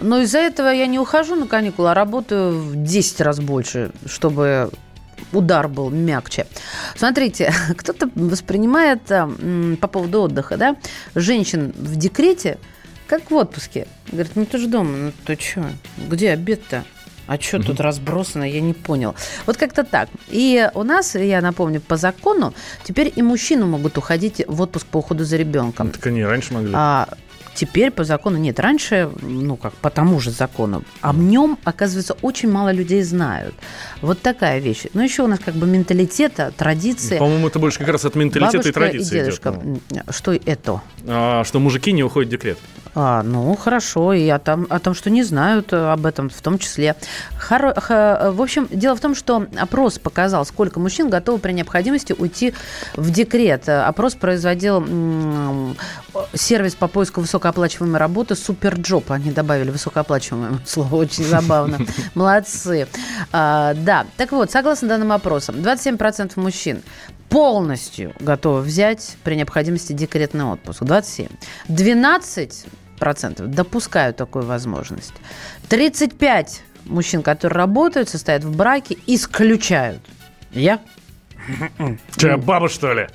[0.00, 4.72] Но из-за этого я не ухожу на каникулы, а работаю в 10 раз больше, чтобы
[5.32, 6.48] удар был мягче.
[6.96, 10.76] Смотрите, кто-то воспринимает э, по поводу отдыха, да,
[11.14, 12.58] женщин в декрете
[13.10, 13.88] как в отпуске.
[14.10, 15.64] Говорит, ну ты же дома, ну ты что,
[15.96, 16.84] где обед-то?
[17.30, 17.66] А что угу.
[17.66, 19.14] тут разбросано, я не понял.
[19.46, 20.08] Вот как-то так.
[20.30, 24.96] И у нас, я напомню, по закону, теперь и мужчины могут уходить в отпуск по
[24.96, 25.86] уходу за ребенком.
[25.86, 26.72] Ну, так они раньше могли.
[26.74, 27.08] А,
[27.54, 28.58] Теперь по закону нет.
[28.58, 30.82] Раньше, ну как, по тому же закону.
[31.02, 33.54] О нем, оказывается, очень мало людей знают.
[34.02, 34.84] Вот такая вещь.
[34.94, 37.18] Но еще у нас как бы менталитета, традиции.
[37.18, 39.62] По-моему, это больше как раз от менталитета Бабушка и традиции и дедушка.
[39.62, 40.04] идет.
[40.10, 40.80] Что это?
[41.06, 42.58] А, что мужики не уходят в декрет.
[42.94, 44.12] А, ну, хорошо.
[44.12, 46.96] И о том, о том, что не знают об этом в том числе.
[47.36, 47.74] Хоро...
[48.32, 52.54] В общем, дело в том, что опрос показал, сколько мужчин готовы при необходимости уйти
[52.94, 53.68] в декрет.
[53.68, 54.84] Опрос производил
[56.34, 59.12] сервис по поиску высокооплачиваемой работы SuperJob.
[59.12, 61.78] Они добавили высокооплачиваемое слово, очень забавно.
[62.14, 62.88] Молодцы.
[63.32, 66.82] А, да, так вот, согласно данным опросам, 27% мужчин
[67.30, 70.82] полностью готовы взять при необходимости декретный отпуск.
[70.82, 71.28] 27.
[71.68, 72.66] 12
[72.98, 75.14] процентов допускают такую возможность.
[75.68, 80.02] 35 мужчин, которые работают, состоят в браке, исключают.
[80.50, 80.80] Я?
[82.16, 83.08] Че, баба, что ли?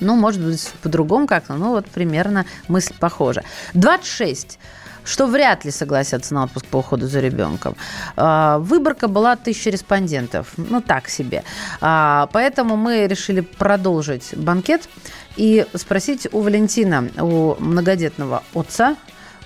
[0.00, 3.44] Ну, может быть, по-другому как-то, но вот примерно мысль похожа.
[3.74, 4.58] 26
[5.04, 7.76] что вряд ли согласятся на отпуск по уходу за ребенком.
[8.16, 10.52] А, выборка была тысяча респондентов.
[10.56, 11.44] Ну, так себе.
[11.80, 14.88] А, поэтому мы решили продолжить банкет
[15.36, 18.96] и спросить у Валентина, у многодетного отца,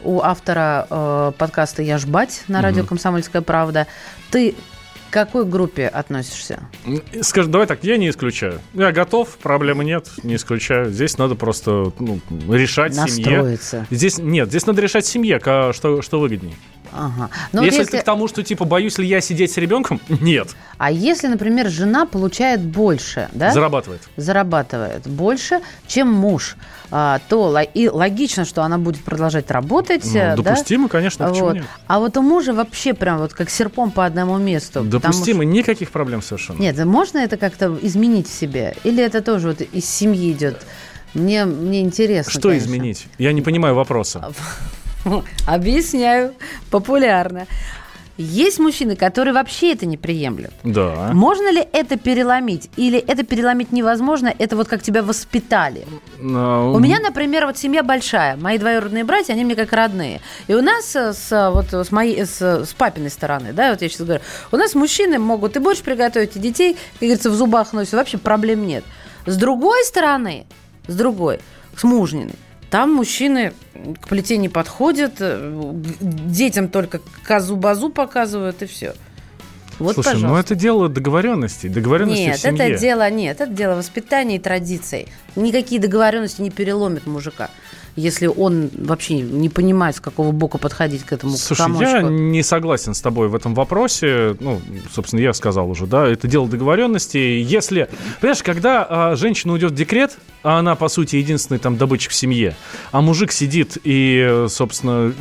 [0.03, 3.87] у автора э, подкаста «Я ж бать» на радио «Комсомольская правда».
[4.31, 4.55] Ты
[5.11, 6.61] какой группе относишься?
[7.23, 8.61] Скажи, давай так, я не исключаю.
[8.75, 10.91] Я готов, проблемы нет, не исключаю.
[10.91, 13.71] Здесь надо просто ну, решать Настроиться.
[13.71, 13.87] семье.
[13.91, 16.55] Здесь нет, здесь надо решать семье, что, что выгоднее.
[16.97, 17.31] Ага.
[17.53, 20.49] Но если, если ты к тому, что типа боюсь ли я сидеть с ребенком, нет.
[20.79, 23.53] А если, например, жена получает больше, да?
[23.53, 24.03] Зарабатывает.
[24.17, 26.57] Зарабатывает больше, чем муж,
[26.91, 30.05] а, то и логично, что она будет продолжать работать.
[30.05, 30.93] Ну, допустимо, да?
[30.93, 31.55] конечно, почему вот.
[31.55, 31.65] нет?
[31.87, 34.83] А вот у мужа вообще прям вот как серпом по одному месту.
[34.83, 35.53] Допустимо, что...
[35.53, 36.59] никаких проблем совершенно.
[36.59, 38.75] Нет, можно это как-то изменить в себе?
[38.85, 40.65] Или это тоже вот из семьи идет?
[41.15, 42.31] Мне, мне интересно.
[42.31, 42.67] Что конечно.
[42.67, 43.07] изменить?
[43.19, 44.33] Я не понимаю вопроса.
[45.47, 46.35] Объясняю
[46.71, 47.47] популярно.
[48.19, 50.53] Есть мужчины, которые вообще это не приемлют.
[50.65, 51.11] Да.
[51.13, 52.71] Можно ли это переломить?
[52.77, 54.33] Или это переломить невозможно?
[54.39, 55.87] Это вот как тебя воспитали?
[56.19, 56.73] No.
[56.75, 58.37] У меня, например, вот семья большая.
[58.37, 60.23] Мои двоюродные братья, они мне как родные.
[60.47, 64.01] И у нас с, вот, с, моей, с, с папиной стороны, да, вот я сейчас
[64.01, 67.93] говорю, у нас мужчины могут и больше приготовить, и детей, как говорится, в зубах носят.
[67.95, 68.85] Вообще проблем нет.
[69.27, 70.47] С другой стороны,
[70.89, 71.41] с другой,
[71.77, 72.37] с мужниной,
[72.71, 73.53] там мужчины
[74.01, 78.95] к плите не подходят, э, детям только козу-базу показывают и все.
[79.79, 80.29] Вот, Слушай, ну пожалуйста.
[80.29, 82.71] ну это дело договоренностей, договоренности нет, в семье.
[82.71, 85.09] это дело нет, это дело воспитания и традиций.
[85.37, 87.51] Никакие договоренности не переломят мужика
[87.97, 91.85] если он вообще не понимает, с какого бока подходить к этому Слушай, комочку.
[91.85, 94.37] я не согласен с тобой в этом вопросе.
[94.39, 94.61] Ну,
[94.93, 97.17] собственно, я сказал уже, да, это дело договоренности.
[97.17, 97.89] Если,
[98.21, 102.15] понимаешь, когда а, женщина уйдет в декрет, а она, по сути, единственный там добытчик в
[102.15, 102.55] семье,
[102.93, 105.13] а мужик сидит и, собственно,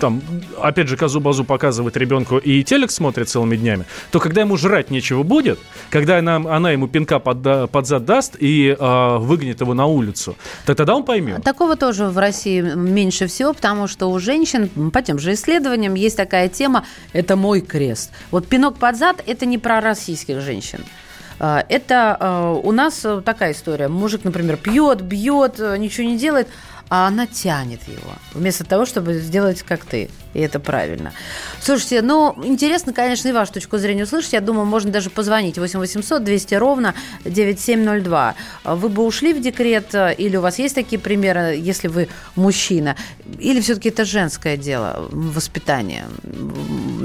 [0.00, 0.20] там,
[0.60, 5.22] опять же, козу-базу показывает ребенку и телек смотрит целыми днями, то когда ему жрать нечего
[5.22, 9.86] будет, когда она, она ему пинка под, под зад даст и а, выгонит его на
[9.86, 10.34] улицу,
[10.66, 11.44] то тогда он поймет.
[11.44, 16.16] Такого тоже в России меньше всего, потому что у женщин, по тем же исследованиям, есть
[16.16, 18.10] такая тема «это мой крест».
[18.30, 20.84] Вот пинок под зад– это не про российских женщин.
[21.38, 23.88] А, это а, у нас такая история.
[23.88, 26.48] Мужик, например, пьет, бьет, ничего не делает–
[26.92, 30.10] а она тянет его, вместо того, чтобы сделать как ты.
[30.34, 31.14] И это правильно.
[31.58, 34.34] Слушайте, ну, интересно, конечно, и вашу точку зрения услышать.
[34.34, 38.34] Я думаю, можно даже позвонить 8 800 200 ровно 9702.
[38.64, 42.94] Вы бы ушли в декрет, или у вас есть такие примеры, если вы мужчина,
[43.38, 46.04] или все-таки это женское дело, воспитание?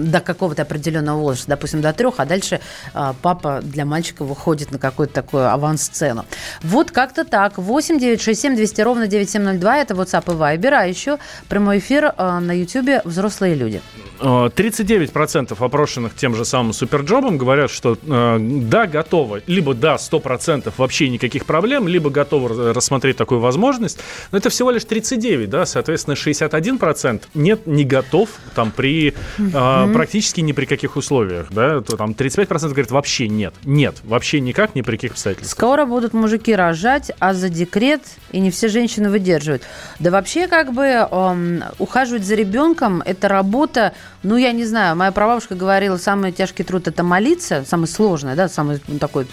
[0.08, 2.60] до какого-то определенного возраста, допустим, до трех, а дальше
[2.93, 6.26] а, папа для мальчика выходит на какую-то такую авансцену.
[6.63, 7.58] Вот как-то так.
[7.58, 11.18] 8 9 6 7 200 ровно 9702 это WhatsApp и Viber, а еще
[11.50, 13.82] прямой эфир а, на YouTube «Взрослые люди».
[14.20, 19.44] 39% э, опрошенных тем же самым суперджобом говорят, что э, да, готовы.
[19.48, 24.00] Либо да, 100% вообще никаких проблем, либо готовы рассмотреть такую возможность.
[24.32, 30.42] Но это всего лишь 39, да, соответственно, 61% нет, не готов там при э, практически
[30.42, 33.54] ни при каких условиях, да, то там 35% говорит вообще нет.
[33.63, 35.52] Нет, вообще никак, ни при каких обстоятельствах.
[35.52, 39.63] Скоро будут мужики рожать, а за декрет и не все женщины выдерживают.
[39.99, 43.93] Да вообще как бы э, ухаживать за ребенком– это работа
[44.27, 48.49] ну, я не знаю, моя прабабушка говорила, самый тяжкий труд– это молиться, самый сложный, да,
[48.49, 49.25] самый ну, такой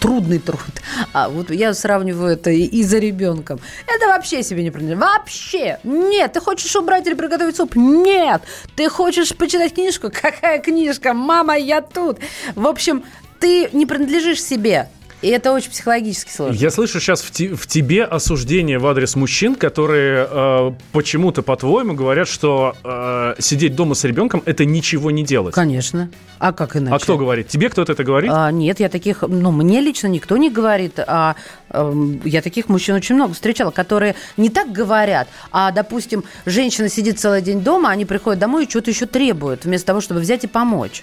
[0.00, 0.60] трудный труд.
[1.12, 3.58] А вот я сравниваю это и, и за ребенком.
[3.86, 5.02] Это вообще себе не принадлежит.
[5.02, 5.78] Вообще!
[5.82, 6.34] Нет!
[6.34, 7.74] Ты хочешь убрать или приготовить суп?
[7.74, 8.42] Нет!
[8.76, 10.10] Ты хочешь почитать книжку?
[10.22, 11.14] Какая книжка?
[11.14, 12.18] Мама, я тут!
[12.54, 13.04] В общем,
[13.40, 14.88] ты не принадлежишь себе.
[15.24, 16.54] И это очень психологически сложно.
[16.54, 22.28] Я слышу сейчас в, в тебе осуждение в адрес мужчин, которые э, почему-то, по-твоему, говорят,
[22.28, 25.54] что э, сидеть дома с ребенком– это ничего не делать.
[25.54, 26.10] Конечно.
[26.38, 26.94] А как иначе?
[26.94, 27.48] А кто говорит?
[27.48, 28.30] Тебе кто-то это говорит?
[28.34, 30.98] А, нет, я таких, ну, мне лично никто не говорит.
[30.98, 31.36] А,
[31.70, 37.18] а, я таких мужчин очень много встречала, которые не так говорят, а, допустим, женщина сидит
[37.18, 40.48] целый день дома, они приходят домой и что-то еще требуют, вместо того, чтобы взять и
[40.48, 41.02] помочь.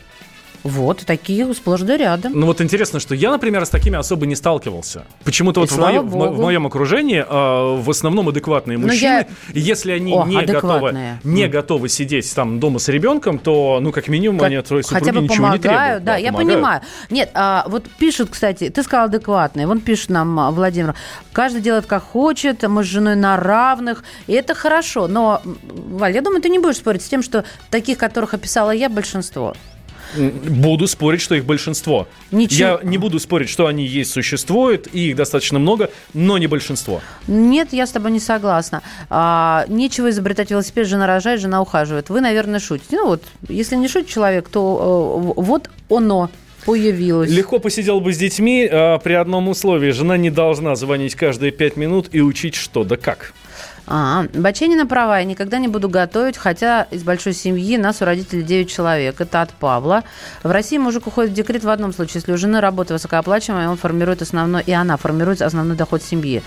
[0.64, 2.34] Вот, такие сплошь да рядом.
[2.36, 5.06] Ну вот интересно, что я, например, с такими особо не сталкивался.
[5.24, 9.28] Почему-то вот в моем, в, моем окружении э, в основном адекватные ну, мужчины, я...
[9.54, 11.50] если они О, не, готовы, не mm.
[11.50, 15.04] готовы сидеть там дома с ребенком, то, ну, как минимум, как, они от своей супруги
[15.04, 16.04] хотя бы ничего помогают, не требуют.
[16.04, 16.54] Да, да я помогают.
[16.54, 16.82] понимаю.
[17.10, 20.96] Нет, а, вот пишут, кстати, ты сказал адекватные, вон пишет нам а, Владимир,
[21.34, 26.22] каждый делает как хочет, мы с женой на равных, и это хорошо, но, Валь, я
[26.22, 29.56] думаю, ты не будешь спорить с тем, что таких, которых описала я, большинство.
[30.16, 32.08] Буду спорить, что их большинство.
[32.32, 32.60] Ничего.
[32.60, 37.02] Я не буду спорить, что они есть, существуют, и их достаточно много, но не большинство.
[37.28, 38.82] Нет, я с тобой не согласна.
[39.10, 42.10] А, нечего изобретать велосипед, жена рожает, жена ухаживает.
[42.10, 42.98] Вы, наверное, шутите.
[42.98, 46.30] Ну вот, если не шутит человек, то э, вот оно
[46.66, 47.30] появилось.
[47.30, 49.92] Легко посидел бы с детьми а, при одном условии.
[49.92, 53.34] Жена не должна звонить каждые пять минут и учить что да как.
[53.88, 58.44] А, Баченина права, я никогда не буду готовить, хотя из большой семьи нас у родителей
[58.44, 59.20] 9 человек.
[59.20, 60.04] Это от Павла.
[60.44, 63.78] В России мужик уходит в декрет в одном случае, если у жены работа высокооплачиваемая, он
[63.78, 66.44] формирует основной, и она формирует основной доход семьи.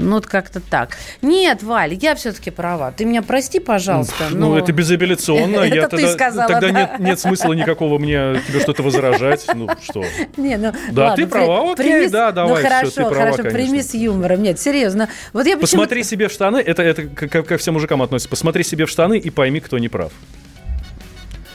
[0.00, 0.96] Ну, вот как-то так.
[1.22, 2.92] Нет, Валь, я все-таки права.
[2.92, 4.28] Ты меня прости, пожалуйста.
[4.30, 4.50] Но...
[4.50, 5.56] Ну, это безапелляционно.
[5.60, 6.80] Это я ты тогда, сказала, Тогда да?
[6.80, 9.46] нет, нет смысла никакого мне тебе что-то возражать.
[9.54, 10.04] Ну, что?
[10.36, 12.62] Не, ну, да, ладно, ты права, окей, прими, да, давай.
[12.62, 14.42] Ну, хорошо, все, ты права, хорошо, прими с юмором.
[14.42, 15.08] Нет, серьезно.
[15.32, 18.28] Вот я Посмотри себе в штаны, это, это ко, ко всем мужикам относится.
[18.28, 20.12] Посмотри себе в штаны и пойми, кто не прав.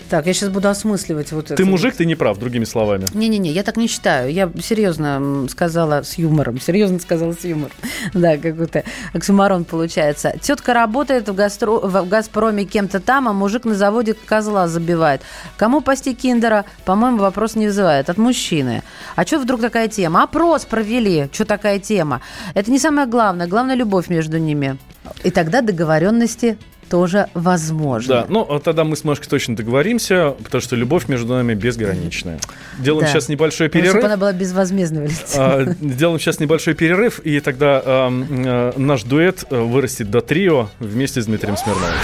[0.10, 1.56] Так, я сейчас буду осмысливать вот это.
[1.56, 3.06] Ты мужик, ты не прав, другими словами.
[3.14, 4.32] Не-не-не, я так не считаю.
[4.32, 6.60] Я серьезно сказала с юмором.
[6.60, 7.72] Серьезно сказала с юмором.
[8.14, 10.36] Да, какой-то оксюмарон получается.
[10.40, 11.72] Тетка работает в, гастро...
[11.72, 15.22] в «Газпроме» кем-то там, а мужик на заводе козла забивает.
[15.58, 18.10] Кому пасти киндера, по-моему, вопрос не вызывает.
[18.10, 18.84] От мужчины.
[19.16, 20.24] А что вдруг такая тема?
[20.24, 21.30] Опрос провели.
[21.32, 22.22] Что такая тема?
[22.54, 23.48] Это не самое главное.
[23.48, 24.78] Главное– любовь между ними.
[25.24, 26.58] И тогда договоренности
[26.90, 28.22] тоже возможно.
[28.22, 32.40] Да, ну а тогда мы с Машкой точно договоримся, потому что любовь между нами безграничная.
[32.80, 33.12] Делаем да.
[33.12, 33.92] сейчас небольшой перерыв.
[33.92, 39.46] Чтобы она была безвозмездного а, Делаем сейчас небольшой перерыв, и тогда а, а, наш дуэт
[39.50, 41.96] э, вырастет до трио вместе с Дмитрием Смирновым.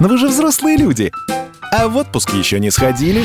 [0.00, 1.10] Но вы же взрослые люди,
[1.72, 3.24] а в отпуск еще не сходили?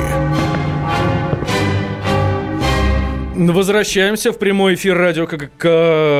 [3.49, 5.25] Возвращаемся в прямой эфир радио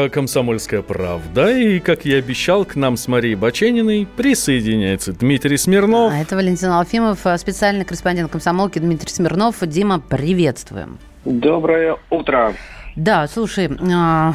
[0.10, 1.56] «Комсомольская правда».
[1.56, 6.12] И, как я обещал, к нам с Марией Бачениной присоединяется Дмитрий Смирнов.
[6.12, 9.58] А это Валентин Алфимов, специальный корреспондент комсомолки Дмитрий Смирнов.
[9.62, 10.98] Дима, приветствуем.
[11.24, 12.56] Доброе утро.
[12.96, 14.34] Да, слушай, а,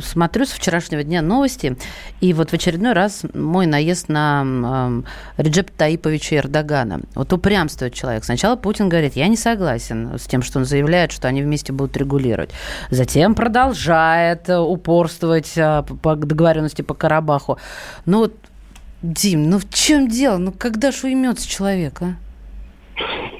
[0.00, 1.76] смотрю с вчерашнего дня новости,
[2.20, 5.04] и вот в очередной раз мой наезд на
[5.36, 7.00] э, Реджепа Таиповича Эрдогана.
[7.14, 8.24] Вот упрямствует человек.
[8.24, 11.96] Сначала Путин говорит, я не согласен с тем, что он заявляет, что они вместе будут
[11.96, 12.50] регулировать.
[12.90, 17.58] Затем продолжает упорствовать э, по договоренности по Карабаху.
[18.06, 18.34] Ну вот,
[19.02, 20.36] Дим, ну в чем дело?
[20.36, 22.14] Ну когда ж уймется человек, а?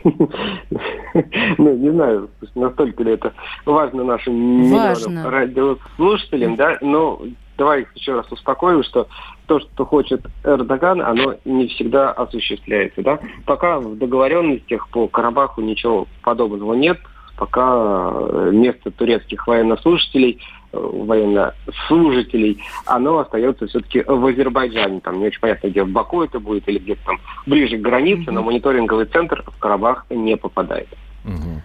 [1.58, 3.32] ну, не знаю, настолько ли это
[3.64, 5.30] важно нашим важно.
[5.30, 7.20] радиослушателям, да, но
[7.58, 9.06] давай еще раз успокою, что
[9.46, 13.18] то, что хочет Эрдоган, оно не всегда осуществляется, да.
[13.44, 16.98] Пока в договоренностях по Карабаху ничего подобного нет,
[17.36, 18.12] пока
[18.50, 20.40] место турецких военнослужителей
[20.72, 25.00] военнослужителей, оно остается все-таки в Азербайджане.
[25.00, 28.30] Там не очень понятно, где в Баку это будет или где-то там ближе к границе,
[28.30, 30.88] но мониторинговый центр в Карабах не попадает.
[31.24, 31.62] Угу.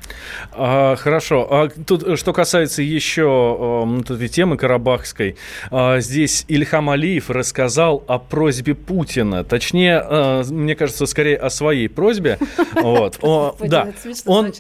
[0.52, 1.48] А, хорошо.
[1.50, 5.38] А тут, э, что касается еще э, этой темы карабахской,
[5.72, 9.44] а, здесь Ильхам Алиев рассказал о просьбе Путина.
[9.46, 12.38] Точнее, а, мне кажется, скорее о своей просьбе.
[12.76, 13.18] Вот.
[13.62, 13.88] Да.
[14.26, 14.54] Он,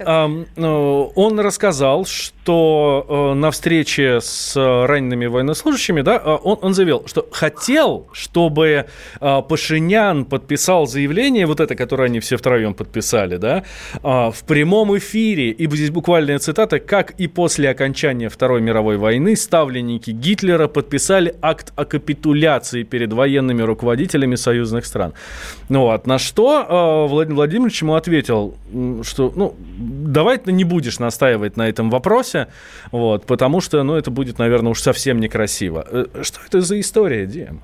[0.55, 8.85] он рассказал, что на встрече с ранеными военнослужащими, да, он, он заявил, что хотел, чтобы
[9.19, 13.63] Пашинян подписал заявление, вот это, которое они все втроем подписали, да,
[14.01, 19.35] в прямом прямом эфире, и здесь буквальная цитата, как и после окончания Второй мировой войны,
[19.35, 25.13] ставленники Гитлера подписали акт о капитуляции перед военными руководителями союзных стран.
[25.69, 28.55] Ну вот, на что э, Владимир Владимирович ему ответил,
[29.03, 29.55] что, ну,
[30.07, 32.47] давай ты не будешь настаивать на этом вопросе,
[32.91, 35.85] вот, потому что, ну, это будет, наверное, уж совсем некрасиво.
[35.89, 37.61] Э, что это за история, Дим?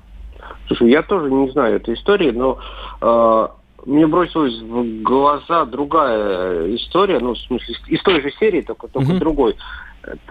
[0.66, 2.58] Слушай, я тоже не знаю этой истории, но
[3.00, 8.88] э, мне бросилась в глаза другая история, ну, в смысле, из той же серии, только,
[8.88, 9.18] только uh-huh.
[9.18, 9.56] другой.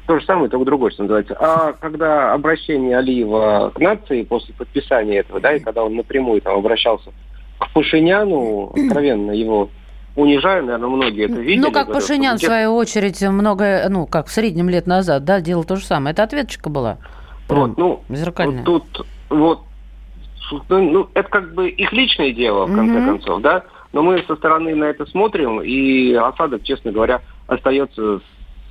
[0.06, 1.36] То же самое, только другой, что называется.
[1.40, 6.58] А когда обращение Алиева к нации после подписания этого, да, и когда он напрямую там
[6.58, 7.12] обращался
[7.58, 9.70] к Пашиняну, откровенно его
[10.16, 11.60] унижая, наверное, многие это видели.
[11.62, 15.40] Ну, как говорят, Пашинян, в свою очередь, много, ну, как в среднем лет назад, да,
[15.40, 16.14] делал то же самое.
[16.14, 16.98] Это ответочка была.
[17.48, 18.64] вот, ну, зеркальная.
[18.66, 19.62] Вот тут, вот,
[20.70, 23.06] ну, ну, это как бы их личное дело, в конце mm-hmm.
[23.06, 28.22] концов, да, но мы со стороны на это смотрим, и осадок, честно говоря, остается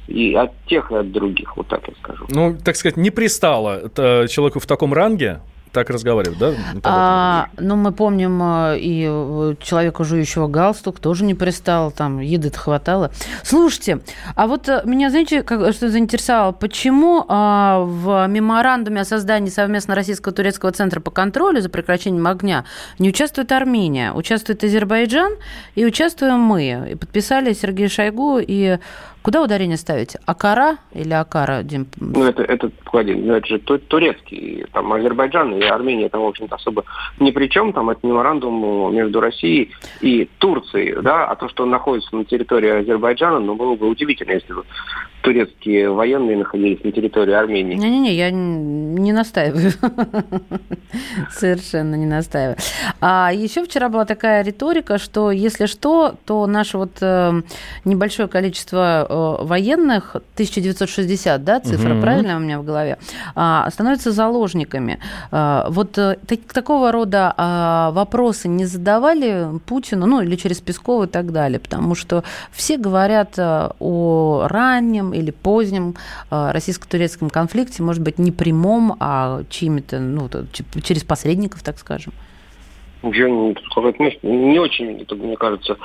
[0.06, 2.26] и от тех, и от других, вот так я скажу.
[2.30, 3.90] Ну, так сказать, не пристало
[4.28, 5.40] человеку в таком ранге
[5.72, 6.52] так разговаривают, да?
[6.82, 12.50] А, ну, мы помним э, и э, человека, жующего галстук, тоже не пристал, там еды
[12.50, 13.12] хватало.
[13.44, 14.00] Слушайте,
[14.34, 19.94] а вот э, меня, знаете, как, что заинтересовало, почему а, в меморандуме о создании совместно
[19.94, 22.64] российско-турецкого центра по контролю за прекращением огня
[22.98, 25.34] не участвует Армения, участвует Азербайджан
[25.74, 26.88] и участвуем мы.
[26.90, 28.78] И подписали Сергей Шойгу и
[29.22, 30.16] Куда ударение ставить?
[30.24, 31.86] Акара или Акара, Дим?
[31.98, 34.64] Ну, это, это, погоди, ну, это же турецкий.
[34.72, 36.84] Там Азербайджан и Армения там, в общем-то, особо
[37.18, 37.72] ни при чем.
[37.74, 42.80] Там это меморандум между Россией и Турцией, да, а то, что он находится на территории
[42.80, 44.64] Азербайджана, ну, было бы удивительно, если бы
[45.22, 47.74] турецкие военные находились на территории Армении.
[47.74, 49.72] Не-не-не, я не настаиваю.
[51.30, 52.56] Совершенно не настаиваю.
[53.00, 57.42] А еще вчера была такая риторика, что если что, то наше вот э,
[57.84, 62.00] небольшое количество военных, 1960, да, цифра, угу.
[62.00, 62.98] правильно у меня в голове,
[63.34, 64.98] а, становятся заложниками.
[65.30, 66.16] А, вот э,
[66.52, 71.94] такого рода а, вопросы не задавали Путину, ну, или через Пескова и так далее, потому
[71.94, 75.96] что все говорят э, о раннем или позднем
[76.30, 80.28] российско-турецком конфликте, может быть, не прямом, а чьими-то, ну,
[80.82, 82.12] через посредников, так скажем.
[83.02, 85.76] Я сказать мысль, не очень, это, мне кажется,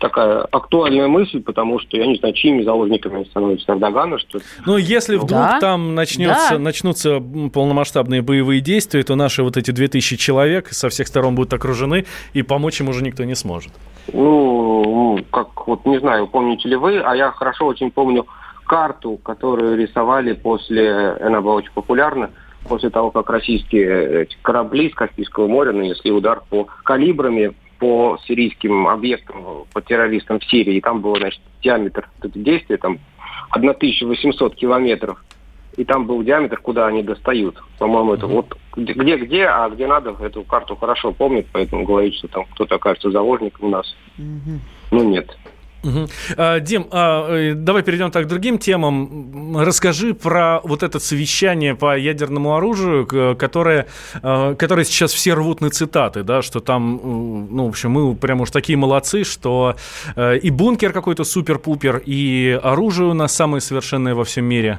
[0.00, 4.18] такая актуальная мысль, потому что я не знаю, чьими заложниками становится Эрдогана.
[4.18, 4.40] Что...
[4.66, 5.60] Ну, если вдруг да?
[5.60, 6.58] там начнется, да.
[6.58, 7.22] начнутся
[7.52, 12.42] полномасштабные боевые действия, то наши вот эти 2000 человек со всех сторон будут окружены, и
[12.42, 13.72] помочь им уже никто не сможет.
[14.12, 18.26] Ну, как вот, не знаю, помните ли вы, а я хорошо очень помню
[18.66, 22.30] карту, которую рисовали после, она была очень популярна,
[22.68, 29.66] после того, как российские корабли с Каспийского моря нанесли удар по калибрами по сирийским объектам,
[29.72, 30.76] по террористам в Сирии.
[30.76, 32.98] И там был, значит, диаметр действия там
[33.50, 35.22] 1800 километров.
[35.76, 37.60] И там был диаметр, куда они достают.
[37.78, 42.44] По-моему, это вот где-где, а где надо, эту карту хорошо помнит, поэтому говорит, что там
[42.52, 43.96] кто-то окажется заложником у нас.
[44.16, 45.36] Ну, нет.
[45.84, 46.60] Угу.
[46.60, 49.56] Дим, а, э, давай перейдем так к другим темам.
[49.58, 53.06] Расскажи про вот это совещание по ядерному оружию,
[53.36, 53.86] которое,
[54.22, 57.00] а, которое сейчас все рвут на цитаты, да, что там,
[57.50, 59.76] ну, в общем, мы прям уж такие молодцы, что
[60.16, 64.78] и бункер какой-то супер-пупер, и оружие у нас самое совершенное во всем мире.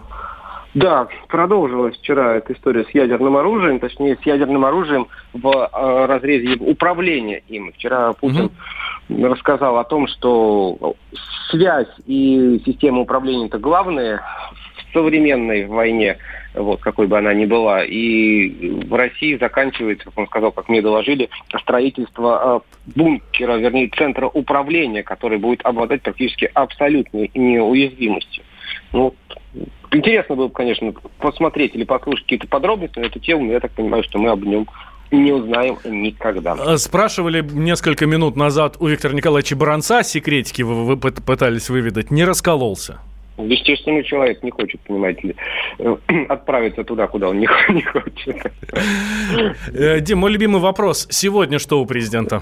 [0.76, 6.58] Да, продолжилась вчера эта история с ядерным оружием, точнее, с ядерным оружием в э, разрезе
[6.60, 7.72] управления им.
[7.72, 8.54] Вчера Путин угу.
[9.10, 10.96] Рассказал о том, что
[11.50, 16.18] связь и система управления это главное в современной войне,
[16.54, 17.84] вот, какой бы она ни была.
[17.84, 21.30] И в России заканчивается, как он сказал, как мне доложили,
[21.62, 28.44] строительство э, бункера, вернее, центра управления, который будет обладать практически абсолютной неуязвимостью.
[28.94, 29.14] Ну,
[29.92, 33.72] интересно было бы, конечно, посмотреть или послушать какие-то подробности на эту тему, но я так
[33.72, 34.68] понимаю, что мы об нем
[35.12, 36.56] не узнаем никогда.
[36.58, 42.24] Э, спрашивали несколько минут назад у Виктора Николаевича Баранца, секретики вы, вы пытались выведать, не
[42.24, 43.00] раскололся.
[43.38, 45.36] Естественно, человек не хочет, понимаете ли,
[45.80, 45.96] э,
[46.30, 48.52] отправиться туда, куда он не, не хочет.
[49.74, 51.08] Э, Дим, мой любимый вопрос.
[51.10, 52.42] Сегодня что у президента?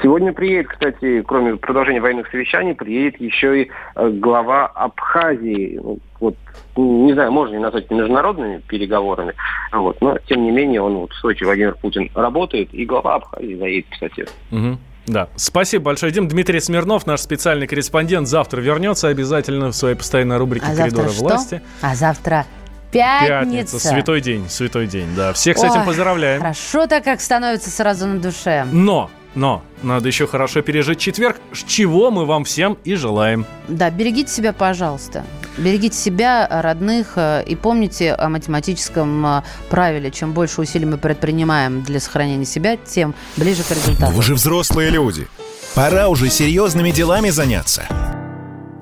[0.00, 5.80] Сегодня приедет, кстати, кроме продолжения военных совещаний, приедет еще и глава Абхазии.
[5.82, 6.36] Ну, вот,
[6.76, 9.34] не знаю, можно ли назвать это международными переговорами,
[9.72, 13.56] вот, но, тем не менее, он вот в Сочи, Владимир Путин, работает, и глава Абхазии
[13.56, 14.26] заедет, кстати.
[14.50, 14.78] Угу.
[15.06, 15.28] Да.
[15.36, 16.28] Спасибо большое, Дим.
[16.28, 21.22] Дмитрий Смирнов, наш специальный корреспондент, завтра вернется обязательно в своей постоянной рубрике а «Коридоры что?
[21.22, 21.62] власти».
[21.80, 22.46] А завтра
[22.92, 23.28] Пятница.
[23.28, 23.78] Пятница.
[23.78, 25.32] Святой день, святой день, да.
[25.32, 26.40] Всех с этим Ой, поздравляем.
[26.40, 28.66] Хорошо так, как становится сразу на душе.
[28.70, 33.46] Но но надо еще хорошо пережить четверг, чего мы вам всем и желаем.
[33.68, 35.24] Да, берегите себя, пожалуйста.
[35.58, 40.10] Берегите себя, родных э, и помните о математическом э, правиле.
[40.10, 44.12] Чем больше усилий мы предпринимаем для сохранения себя, тем ближе к результату.
[44.12, 45.28] Вы же взрослые люди.
[45.74, 48.21] Пора уже серьезными делами заняться.